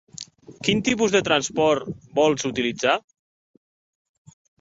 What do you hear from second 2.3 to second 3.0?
utilitzar?